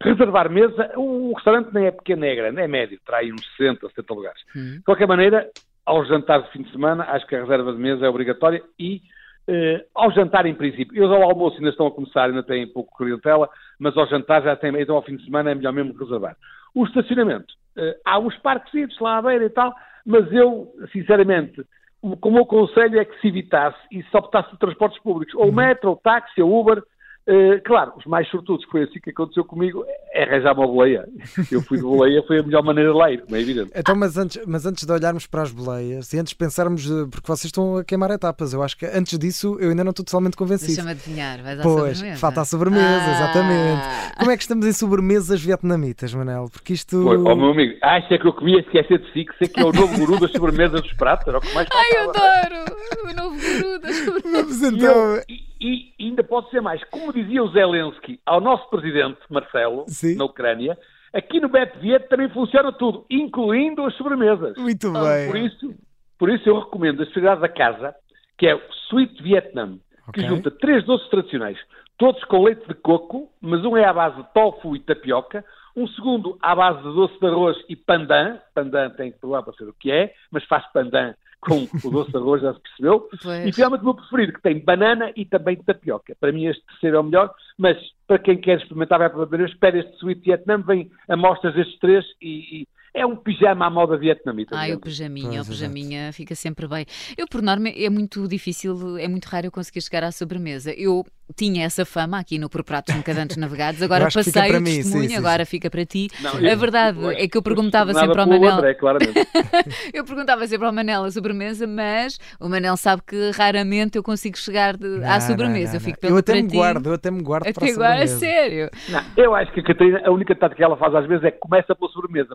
Reservar 0.01 0.51
mesa, 0.51 0.93
o 0.97 1.33
restaurante 1.35 1.75
nem 1.75 1.87
é 1.87 1.91
pequeno, 1.91 2.25
é 2.25 2.35
grande, 2.35 2.61
é 2.61 2.69
médio, 2.69 3.01
terá 3.05 3.19
aí 3.19 3.33
uns 3.33 3.45
60, 3.57 3.89
70 3.89 4.15
lugares. 4.15 4.41
Hum. 4.55 4.77
De 4.77 4.83
qualquer 4.85 5.09
maneira, 5.09 5.51
ao 5.85 6.05
jantar 6.05 6.43
de 6.43 6.51
fim 6.53 6.63
de 6.63 6.71
semana, 6.71 7.05
acho 7.09 7.27
que 7.27 7.35
a 7.35 7.41
reserva 7.41 7.73
de 7.73 7.79
mesa 7.79 8.07
é 8.07 8.09
obrigatória 8.09 8.63
e 8.79 9.03
Uh, 9.49 9.85
ao 9.95 10.13
jantar, 10.13 10.47
em 10.47 10.55
princípio, 10.55 10.97
eles 10.97 11.11
ao 11.11 11.23
almoço 11.23 11.57
ainda 11.57 11.71
estão 11.71 11.87
a 11.87 11.91
começar, 11.91 12.27
ainda 12.27 12.43
têm 12.43 12.67
pouco 12.67 12.97
clientela, 12.97 13.49
mas 13.79 13.97
ao 13.97 14.07
jantar 14.07 14.43
já 14.43 14.55
têm, 14.55 14.81
então 14.81 14.95
ao 14.95 15.03
fim 15.03 15.17
de 15.17 15.25
semana 15.25 15.51
é 15.51 15.55
melhor 15.55 15.73
mesmo 15.73 15.99
reservar. 15.99 16.37
O 16.75 16.85
estacionamento. 16.85 17.53
Uh, 17.77 17.95
há 18.05 18.19
uns 18.19 18.37
parques 18.39 18.99
lá 19.01 19.19
à 19.19 19.23
beira 19.23 19.45
e 19.45 19.51
tal, 19.51 19.75
mas 20.07 20.31
eu, 20.33 20.73
sinceramente, 20.93 21.61
o, 22.01 22.17
o 22.21 22.31
meu 22.31 22.47
conselho 22.47 23.01
é 23.01 23.05
que 23.05 23.19
se 23.21 23.29
evitasse 23.29 23.79
e 23.91 24.03
se 24.03 24.17
optasse 24.17 24.51
por 24.51 24.59
transportes 24.59 25.01
públicos, 25.03 25.35
ou 25.35 25.47
uhum. 25.47 25.53
metro, 25.53 25.91
ou 25.91 25.97
táxi, 25.97 26.41
ou 26.41 26.61
Uber, 26.61 26.83
Uh, 27.29 27.63
claro, 27.65 27.93
os 27.97 28.05
mais 28.05 28.29
sortudos, 28.29 28.65
que 28.65 28.71
foi 28.73 28.83
assim 28.83 28.99
que 28.99 29.11
aconteceu 29.11 29.45
comigo, 29.45 29.85
é 30.13 30.25
arranjar 30.25 30.55
uma 30.55 30.67
boleia. 30.67 31.09
Eu 31.53 31.63
fui 31.63 31.79
de 31.79 31.85
boleia, 31.85 32.21
foi 32.27 32.41
a 32.41 32.43
melhor 32.43 32.65
maneira 32.65 32.91
de 32.91 32.99
lá 32.99 33.13
ir, 33.13 33.23
como 33.23 33.37
é 33.37 33.41
evidente. 33.41 33.71
Então, 33.77 33.95
mas 33.95 34.17
antes, 34.19 34.45
mas 34.45 34.67
antes 34.67 34.85
de 34.85 34.93
olharmos 34.93 35.27
para 35.29 35.43
as 35.43 35.53
boleias 35.53 36.13
e 36.13 36.19
antes 36.19 36.31
de 36.31 36.37
pensarmos, 36.37 36.85
porque 37.11 37.27
vocês 37.27 37.45
estão 37.45 37.77
a 37.77 37.85
queimar 37.85 38.11
etapas, 38.11 38.53
eu 38.53 38.61
acho 38.61 38.77
que 38.77 38.87
antes 38.87 39.17
disso 39.19 39.57
eu 39.61 39.71
ainda 39.71 39.85
não 39.85 39.91
estou 39.91 40.05
totalmente 40.05 40.37
convencido. 40.37 40.73
Deixa-me 40.73 40.91
adivinhar, 40.91 41.41
vais 41.43 41.61
à 41.61 41.63
pois, 41.63 41.99
sobremesa. 41.99 42.21
falta 42.21 42.41
a 42.41 42.45
sobremesa, 42.45 43.05
ah. 43.07 43.15
exatamente. 43.15 44.19
Como 44.19 44.31
é 44.33 44.37
que 44.37 44.43
estamos 44.43 44.67
em 44.67 44.73
sobremesas 44.73 45.41
vietnamitas, 45.41 46.13
Manel? 46.13 46.49
Porque 46.51 46.73
isto. 46.73 47.07
Oi, 47.07 47.17
oh, 47.19 47.37
meu 47.37 47.51
amigo, 47.51 47.79
acha 47.83 48.19
que 48.19 48.27
eu 48.27 48.33
comia 48.33 48.59
esquecer 48.59 48.99
de 48.99 49.13
si, 49.13 49.25
que 49.25 49.39
sei 49.39 49.47
que 49.47 49.61
é 49.61 49.65
o 49.65 49.73
novo 49.73 49.97
guru 49.97 50.19
das 50.19 50.33
sobremesas 50.33 50.83
dos 50.83 50.93
pratos, 50.95 51.29
era 51.29 51.39
o 51.39 51.41
que 51.41 51.55
mais 51.55 51.69
faltava. 51.69 51.87
Ai, 51.89 52.05
eu 52.05 52.11
adoro! 52.11 52.83
O 53.05 53.15
novo 53.15 53.37
guru 53.37 53.79
das 53.79 53.97
sobremesas. 53.97 54.33
Vamos 54.33 54.63
então. 54.63 55.23
E, 55.29 55.52
e, 55.63 55.93
ainda 56.01 56.25
pode 56.25 56.51
ser 56.51 56.61
mais. 56.61 56.83
Como 56.85 57.13
dizia 57.13 57.43
o 57.43 57.49
Zelensky 57.51 58.21
ao 58.27 58.41
nosso 58.41 58.69
presidente 58.69 59.21
Marcelo, 59.31 59.85
Sim. 59.87 60.17
na 60.17 60.25
Ucrânia, 60.25 60.77
aqui 61.15 61.41
no 61.41 61.49
BetViet 61.49 62.09
também 62.09 62.29
funciona 62.29 62.73
tudo, 62.73 63.07
incluindo 63.09 63.85
as 63.85 63.95
sobremesas. 63.95 64.57
Muito 64.57 64.89
então, 64.89 65.05
bem. 65.05 65.29
Por 65.29 65.37
isso, 65.37 65.75
por 66.19 66.31
isso 66.31 66.49
eu 66.49 66.59
recomendo 66.59 67.01
a 67.01 67.03
especialidade 67.05 67.41
da 67.41 67.49
casa, 67.49 67.95
que 68.37 68.47
é 68.49 68.55
o 68.55 68.61
Sweet 68.89 69.23
Vietnam, 69.23 69.79
okay. 70.09 70.23
que 70.25 70.29
junta 70.29 70.51
três 70.51 70.85
doces 70.85 71.09
tradicionais, 71.09 71.59
todos 71.97 72.23
com 72.25 72.43
leite 72.43 72.67
de 72.67 72.75
coco, 72.75 73.31
mas 73.41 73.65
um 73.65 73.77
é 73.77 73.85
à 73.85 73.93
base 73.93 74.17
de 74.17 74.33
tofu 74.35 74.75
e 74.75 74.81
tapioca, 74.81 75.45
um 75.77 75.87
segundo 75.89 76.37
à 76.43 76.55
base 76.55 76.79
de 76.79 76.95
doce 76.95 77.19
de 77.19 77.27
arroz 77.27 77.57
e 77.69 77.77
pandan, 77.77 78.39
pandan 78.55 78.91
tem 78.91 79.13
que 79.13 79.19
provar 79.19 79.43
para 79.43 79.55
ser 79.55 79.65
o 79.65 79.73
que 79.73 79.91
é, 79.91 80.13
mas 80.31 80.45
faz 80.45 80.67
pandan 80.73 81.15
com 81.43 81.67
o 81.85 81.91
doce 81.91 82.11
de 82.11 82.17
arroz, 82.17 82.41
já 82.41 82.55
se 82.55 82.61
percebeu. 82.61 83.09
Pois. 83.23 83.47
E 83.47 83.53
finalmente 83.53 83.83
o 83.83 83.85
meu 83.85 83.95
preferido, 83.95 84.33
que 84.33 84.43
tem 84.43 84.65
banana 84.65 85.13
e 85.17 85.25
também 85.25 85.57
tapioca. 85.57 86.17
Para 86.19 86.33
mim 86.33 86.47
este 86.47 86.65
terceiro 86.67 86.97
é 86.97 87.01
o 87.01 87.05
melhor, 87.05 87.35
mas 87.59 87.77
para 88.07 88.19
quem 88.19 88.41
quer 88.41 88.59
experimentar 88.59 88.99
vai 88.99 89.11
para 89.11 89.25
vez, 89.25 89.51
espera 89.51 89.79
este 89.79 89.93
Sweet 89.97 90.21
Vietnam, 90.23 90.63
vem 90.63 90.91
amostras 91.09 91.55
destes 91.55 91.79
três 91.79 92.05
e, 92.21 92.61
e 92.63 92.67
é 92.95 93.07
um 93.07 93.17
pijama 93.17 93.67
à 93.67 93.71
moda 93.71 93.97
vietnamita. 93.97 94.55
Ah, 94.55 94.69
o 94.75 94.79
pijaminha, 94.79 95.37
pois, 95.37 95.49
o 95.49 95.51
pijaminha 95.51 96.03
exato. 96.03 96.17
fica 96.17 96.35
sempre 96.35 96.69
bem. 96.69 96.85
Eu, 97.17 97.27
por 97.27 97.41
norma, 97.41 97.69
é 97.71 97.89
muito 97.89 98.29
difícil, 98.29 98.99
é 98.99 99.09
muito 99.09 99.25
raro 99.27 99.47
eu 99.47 99.51
conseguir 99.51 99.81
chegar 99.81 100.05
à 100.05 100.13
sobremesa. 100.13 100.73
Eu 100.73 101.05
tinha 101.33 101.65
essa 101.65 101.85
fama 101.85 102.19
aqui 102.19 102.39
no 102.39 102.49
Por 102.49 102.63
Pratos 102.65 102.95
Nunca 102.95 103.13
Navegados, 103.37 103.83
agora 103.83 104.09
passei 104.13 104.57
o 104.57 104.61
mim, 104.61 104.77
testemunho, 104.77 105.03
sim, 105.03 105.09
sim, 105.09 105.17
agora 105.17 105.47
fica 105.47 105.71
para 105.71 105.85
ti. 105.85 106.09
Não, 106.21 106.33
a 106.33 106.55
verdade 106.55 106.99
eu, 107.01 107.11
é 107.11 107.29
que 107.29 107.37
eu 107.37 107.43
perguntava 107.43 107.95
sempre 107.95 108.21
ao 108.21 108.27
Manel. 108.27 108.51
André, 108.51 108.77
eu 109.93 110.05
perguntava 110.05 110.47
sempre 110.47 110.67
ao 110.67 110.73
Manel 110.73 111.05
a 111.05 111.11
sobremesa, 111.11 111.67
mas 111.67 112.19
o 112.41 112.49
Manel 112.49 112.77
sabe 112.77 113.03
que 113.07 113.31
raramente 113.31 113.97
eu 113.97 114.03
consigo 114.03 114.37
chegar 114.37 114.77
de, 114.77 114.87
não, 114.87 115.11
à 115.11 115.21
sobremesa. 115.21 115.73
Não, 115.73 115.77
eu 115.77 115.81
fico 115.81 115.99
pelo 115.99 116.15
Eu 116.15 116.19
até 116.19 116.35
me 116.35 116.49
ti. 116.49 116.57
guardo, 116.57 116.87
eu 116.87 116.95
até 116.95 117.11
me 117.11 117.23
guardo 117.23 117.43
até 117.43 117.53
para 117.53 117.69
a 117.69 117.73
agora, 117.73 118.07
sério. 118.07 118.71
eu 119.17 119.35
acho 119.35 119.53
que 119.53 119.61
a 119.61 119.65
Catarina, 119.65 120.03
a 120.05 120.11
única 120.11 120.35
tática 120.35 120.57
que 120.57 120.65
ela 120.65 120.77
faz 120.77 120.95
às 120.95 121.07
vezes 121.07 121.25
é 121.25 121.31
que 121.31 121.39
começa 121.39 121.75
pela 121.75 121.91
sobremesa. 121.91 122.35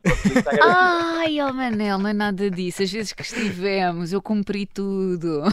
Ai, 0.64 1.42
oh 1.42 1.54
Manel, 1.54 1.98
não 1.98 2.10
é 2.10 2.14
nada 2.14 2.50
disso. 2.50 2.84
Às 2.84 2.92
vezes 2.92 3.14
que 3.14 3.22
estivemos, 3.22 4.12
eu 4.14 4.22
cumpri 4.22 4.66
tudo. 4.66 5.44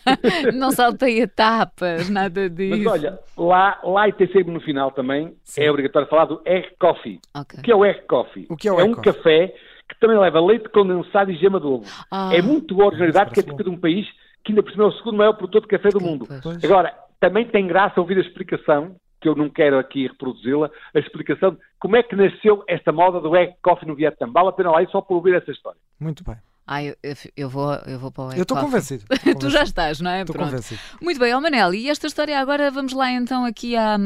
não 0.54 0.70
saltei 0.70 1.20
etapas, 1.20 2.08
nada 2.08 2.48
disso. 2.48 2.93
Olha, 2.94 3.18
lá, 3.36 3.80
lá 3.82 4.08
e 4.08 4.12
tem 4.12 4.26
sempre 4.28 4.52
no 4.52 4.60
final 4.60 4.90
também, 4.92 5.34
Sim. 5.42 5.62
é 5.62 5.70
obrigatório 5.70 6.08
falar 6.08 6.26
do 6.26 6.40
Egg 6.44 6.68
Coffee. 6.78 7.18
Okay. 7.36 7.58
O 7.58 7.62
que 7.62 7.72
é 7.72 7.74
o 7.74 7.84
Egg 7.84 8.02
Coffee? 8.06 8.46
O 8.48 8.56
que 8.56 8.68
é, 8.68 8.72
o 8.72 8.78
é 8.78 8.84
um 8.84 8.94
coffee? 8.94 9.12
café 9.12 9.54
que 9.88 9.98
também 9.98 10.16
leva 10.16 10.40
leite 10.40 10.68
condensado 10.68 11.30
e 11.30 11.36
gema 11.36 11.60
de 11.60 11.66
ovo. 11.66 11.84
Ah, 12.10 12.30
é 12.32 12.40
muito 12.40 12.74
boa 12.74 12.86
originalidade, 12.86 13.32
que 13.32 13.40
é 13.40 13.42
tipo 13.42 13.62
de 13.62 13.68
um 13.68 13.76
país 13.76 14.06
que 14.44 14.52
ainda 14.52 14.62
por 14.62 14.70
cima 14.72 14.84
é 14.84 14.86
o 14.86 14.92
segundo 14.92 15.16
maior 15.16 15.32
produtor 15.32 15.62
de 15.62 15.68
café 15.68 15.88
do 15.88 16.00
mundo. 16.00 16.26
Pois. 16.42 16.62
Agora, 16.62 16.94
também 17.18 17.46
tem 17.46 17.66
graça 17.66 18.00
ouvir 18.00 18.18
a 18.18 18.20
explicação, 18.20 18.94
que 19.20 19.28
eu 19.28 19.34
não 19.34 19.48
quero 19.48 19.78
aqui 19.78 20.06
reproduzi-la, 20.06 20.70
a 20.94 20.98
explicação 20.98 21.52
de 21.52 21.58
como 21.78 21.96
é 21.96 22.02
que 22.02 22.14
nasceu 22.14 22.62
esta 22.68 22.92
moda 22.92 23.20
do 23.20 23.34
egg 23.34 23.54
coffee 23.62 23.88
no 23.88 23.94
Vietnã. 23.94 24.30
Vale 24.30 24.48
a 24.48 24.52
pena 24.52 24.70
lá 24.70 24.82
ir 24.82 24.90
só 24.90 25.00
para 25.00 25.16
ouvir 25.16 25.34
essa 25.34 25.50
história. 25.50 25.80
Muito 25.98 26.22
bem. 26.22 26.36
Ah, 26.66 26.82
eu, 26.82 26.94
eu, 27.36 27.48
vou, 27.48 27.74
eu 27.86 27.98
vou 27.98 28.10
para 28.10 28.24
o 28.24 28.32
Eu 28.32 28.42
estou 28.42 28.56
convencido. 28.56 29.04
tu 29.38 29.50
já 29.50 29.62
estás, 29.64 30.00
não 30.00 30.10
é? 30.10 30.22
Estou 30.22 30.34
convencido. 30.34 30.80
Muito 31.00 31.20
bem, 31.20 31.34
ó 31.34 31.40
Manel, 31.40 31.74
e 31.74 31.90
esta 31.90 32.06
história 32.06 32.38
agora 32.38 32.70
vamos 32.70 32.94
lá 32.94 33.10
então 33.10 33.44
aqui 33.44 33.76
à, 33.76 33.98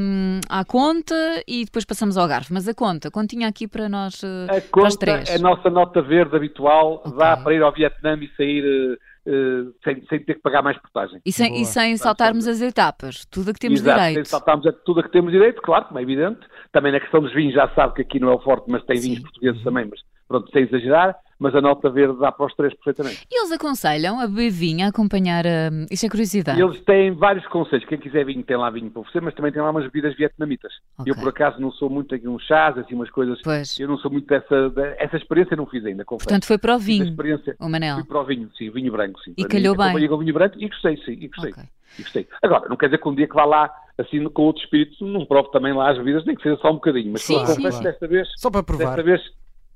à 0.48 0.64
conta 0.64 1.14
e 1.46 1.64
depois 1.64 1.84
passamos 1.84 2.16
ao 2.16 2.26
garfo. 2.26 2.52
Mas 2.52 2.66
a 2.66 2.74
conta, 2.74 3.12
continha 3.12 3.46
aqui 3.46 3.68
para 3.68 3.88
nós, 3.88 4.22
eh, 4.24 4.56
a 4.56 4.60
conta, 4.60 4.98
três. 4.98 5.30
a 5.30 5.38
nossa 5.38 5.70
nota 5.70 6.02
verde 6.02 6.34
habitual, 6.34 6.94
okay. 6.96 7.12
dá 7.16 7.36
para 7.36 7.54
ir 7.54 7.62
ao 7.62 7.72
Vietnã 7.72 8.18
e 8.20 8.28
sair 8.36 8.98
Uh, 9.26 9.74
sem, 9.84 10.02
sem, 10.08 10.24
ter 10.24 10.36
que 10.36 10.40
pagar 10.40 10.62
mais 10.62 10.78
portagem. 10.78 11.20
E 11.22 11.30
sem, 11.30 11.60
e 11.60 11.66
sem 11.66 11.94
saltarmos 11.98 12.48
as 12.48 12.62
etapas, 12.62 13.26
tudo 13.26 13.50
a 13.50 13.52
que 13.52 13.60
temos 13.60 13.80
Exato, 13.80 13.98
direito. 13.98 14.14
Sem 14.14 14.24
saltarmos 14.24 14.66
a 14.66 14.72
tudo 14.72 15.00
a 15.00 15.02
que 15.02 15.10
temos 15.10 15.32
direito, 15.32 15.60
claro, 15.60 15.84
como 15.84 15.98
é 15.98 16.02
evidente. 16.02 16.40
Também 16.72 16.92
na 16.92 16.98
questão 16.98 17.20
dos 17.20 17.34
vinhos 17.34 17.52
já 17.52 17.68
sabe 17.74 17.92
que 17.92 18.00
aqui 18.00 18.18
não 18.18 18.30
é 18.30 18.34
o 18.36 18.38
forte, 18.38 18.64
mas 18.68 18.82
tem 18.86 18.96
Sim. 18.96 19.08
vinhos 19.08 19.20
portugueses 19.24 19.62
também, 19.62 19.84
mas 19.84 20.00
pronto, 20.26 20.50
sem 20.50 20.62
exagerar 20.62 21.14
mas 21.38 21.54
a 21.54 21.61
nota 21.61 21.88
verde 21.88 22.18
dá 22.18 22.33
para 22.33 22.47
os 22.47 22.54
três 22.54 22.75
perfeitamente. 22.75 23.26
E 23.30 23.40
eles 23.40 23.52
aconselham 23.52 24.21
a 24.21 24.26
beber 24.26 24.50
vinho, 24.50 24.85
a 24.85 24.88
acompanhar. 24.88 25.45
Uh, 25.47 25.87
isso 25.90 26.04
é 26.04 26.09
curiosidade. 26.09 26.61
Eles 26.61 26.80
têm 26.80 27.12
vários 27.12 27.47
conselhos. 27.47 27.85
Quem 27.87 27.99
quiser 27.99 28.25
vinho 28.25 28.42
tem 28.42 28.57
lá 28.57 28.71
vinho 28.71 28.90
para 28.90 29.00
oferecer, 29.00 29.23
mas 29.23 29.35
também 29.35 29.52
tem 29.52 29.62
lá 29.62 29.71
umas 29.71 29.85
bebidas 29.85 30.16
vietnamitas. 30.16 30.73
Okay. 30.99 31.12
Eu, 31.12 31.16
por 31.16 31.28
acaso, 31.28 31.61
não 31.61 31.71
sou 31.71 31.88
muito 31.88 32.14
aqui 32.14 32.26
uns 32.26 32.42
chás, 32.45 32.76
assim, 32.76 32.95
umas 32.95 33.11
coisas. 33.11 33.40
Pois. 33.42 33.78
Eu 33.78 33.88
não 33.88 33.99
sou 33.99 34.11
muito 34.11 34.26
dessa. 34.26 34.73
Essa 34.99 35.16
experiência 35.16 35.57
não 35.57 35.66
fiz 35.66 35.85
ainda, 35.85 36.04
confesso. 36.04 36.28
Portanto, 36.28 36.47
foi 36.47 36.59
para 36.59 36.75
o 36.75 36.78
vinho. 36.78 37.14
O 37.61 37.68
Manel. 37.68 37.97
Fui 37.97 38.04
para 38.04 38.21
o 38.21 38.25
vinho, 38.25 38.50
sim, 38.57 38.71
vinho 38.71 38.90
branco, 38.90 39.21
sim. 39.21 39.35
E 39.37 39.45
calhou 39.45 39.76
mim. 39.76 39.95
bem. 39.95 40.09
com 40.09 40.18
vinho 40.18 40.35
branco 40.35 40.57
e 40.59 40.68
gostei, 40.68 40.97
sim, 40.99 41.12
e 41.12 41.28
gostei. 41.28 41.52
Okay. 41.52 41.64
E 41.99 42.02
gostei. 42.02 42.28
Agora, 42.42 42.68
não 42.68 42.76
quer 42.76 42.87
dizer 42.87 42.99
que 42.99 43.09
um 43.09 43.14
dia 43.14 43.28
que 43.28 43.35
vá 43.35 43.45
lá 43.45 43.71
assim 43.99 44.25
com 44.28 44.42
outro 44.42 44.62
espírito, 44.62 45.04
não 45.04 45.26
prove 45.26 45.50
também 45.50 45.73
lá 45.73 45.90
as 45.90 45.99
bebidas, 45.99 46.25
nem 46.25 46.37
que 46.37 46.42
seja 46.42 46.57
só 46.61 46.71
um 46.71 46.75
bocadinho. 46.75 47.12
Mas 47.12 47.23
sim, 47.23 47.35
confesso 47.35 47.78
sim. 47.78 47.85
desta 47.85 48.07
vez. 48.07 48.28
Só 48.37 48.50
para 48.50 48.62
provar. 48.62 48.97
Desta 48.97 49.02
vez 49.02 49.21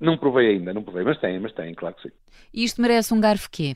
não 0.03 0.17
provei 0.17 0.49
ainda, 0.49 0.73
não 0.73 0.83
provei, 0.83 1.03
mas 1.03 1.17
tem, 1.19 1.39
mas 1.39 1.53
tem, 1.53 1.73
claro 1.73 1.95
que 1.95 2.03
sim. 2.03 2.15
E 2.53 2.63
isto 2.63 2.81
merece 2.81 3.13
um 3.13 3.21
garfo 3.21 3.49
quê? 3.49 3.75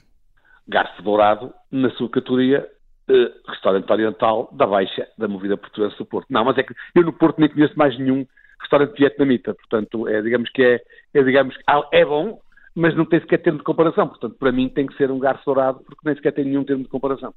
Garfo 0.67 1.01
dourado, 1.01 1.53
na 1.71 1.89
sua 1.91 2.09
categoria, 2.09 2.69
uh, 3.09 3.49
restaurante 3.49 3.89
oriental 3.89 4.49
da 4.51 4.67
Baixa, 4.67 5.07
da 5.17 5.27
Movida 5.27 5.55
Portuguesa 5.55 5.95
do 5.95 6.05
Porto. 6.05 6.27
Não, 6.29 6.43
mas 6.43 6.57
é 6.57 6.63
que 6.63 6.73
eu 6.93 7.03
no 7.03 7.13
Porto 7.13 7.39
nem 7.39 7.49
conheço 7.49 7.77
mais 7.77 7.97
nenhum 7.97 8.25
restaurante 8.59 8.97
vietnamita, 8.97 9.53
portanto, 9.53 10.07
é, 10.07 10.21
digamos 10.21 10.49
que 10.49 10.61
é, 10.63 10.81
é, 11.13 11.23
digamos, 11.23 11.55
é 11.93 12.03
bom, 12.03 12.41
mas 12.75 12.95
não 12.95 13.05
tem 13.05 13.21
sequer 13.21 13.41
termo 13.41 13.59
de 13.59 13.63
comparação, 13.63 14.07
portanto, 14.07 14.35
para 14.37 14.51
mim 14.51 14.67
tem 14.67 14.85
que 14.85 14.97
ser 14.97 15.09
um 15.09 15.19
garfo 15.19 15.45
dourado, 15.45 15.79
porque 15.85 16.01
nem 16.03 16.15
sequer 16.15 16.33
tem 16.33 16.43
nenhum 16.43 16.63
termo 16.63 16.83
de 16.83 16.89
comparação. 16.89 17.33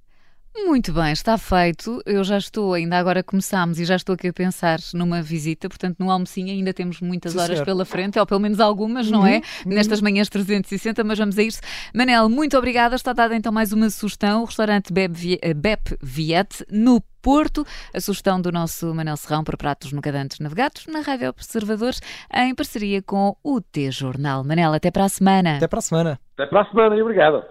Muito 0.57 0.93
bem, 0.93 1.13
está 1.13 1.39
feito. 1.39 2.03
Eu 2.05 2.25
já 2.25 2.37
estou, 2.37 2.75
ainda 2.75 2.99
agora 2.99 3.23
começámos 3.23 3.79
e 3.79 3.85
já 3.85 3.95
estou 3.97 4.15
aqui 4.15 4.29
a 4.29 4.33
pensar 4.33 4.79
numa 4.93 5.23
visita, 5.23 5.69
portanto, 5.69 5.97
no 5.99 6.11
almocinho 6.11 6.51
ainda 6.51 6.73
temos 6.75 7.01
muitas 7.01 7.33
Sim, 7.33 7.39
horas 7.39 7.61
pela 7.63 7.85
frente, 7.85 8.19
ou 8.19 8.27
pelo 8.27 8.41
menos 8.41 8.59
algumas, 8.59 9.11
não 9.11 9.27
é? 9.27 9.31
uhum, 9.31 9.37
é? 9.37 9.39
Uhum. 9.65 9.75
Nestas 9.75 10.01
manhãs 10.01 10.29
360, 10.29 11.05
mas 11.05 11.19
vamos 11.19 11.39
a 11.39 11.43
isso. 11.43 11.61
Manel, 11.95 12.29
muito 12.29 12.59
obrigada. 12.59 12.97
Está 12.97 13.13
dada 13.13 13.35
então 13.35 13.53
mais 13.53 13.73
uma 13.73 13.89
sugestão: 13.91 14.43
o 14.43 14.45
restaurante 14.45 14.93
Bep, 14.93 15.39
eh, 15.41 15.55
Bep 15.55 15.97
Viet, 16.03 16.65
no 16.71 17.01
Porto. 17.23 17.65
A 17.95 18.01
sugestão 18.01 18.41
do 18.41 18.51
nosso 18.51 18.93
Manel 18.95 19.17
Serrão 19.17 19.45
para 19.45 19.57
pratos 19.57 19.93
no 19.93 20.01
Cadantes 20.01 20.39
Navegados, 20.41 20.87
na 20.87 21.01
Rádio 21.01 21.29
Observadores, 21.29 22.01
em 22.35 22.55
parceria 22.55 23.03
com 23.03 23.37
o 23.43 23.61
T-Jornal. 23.61 24.43
Manel, 24.43 24.73
até 24.73 24.91
para 24.91 25.05
a 25.05 25.09
semana. 25.09 25.57
Até 25.57 25.69
para 25.69 25.79
a 25.79 25.83
semana. 25.83 26.21
Até 26.35 26.47
para 26.47 26.63
a 26.63 26.65
semana 26.65 26.97
e 26.97 27.03
obrigado. 27.03 27.45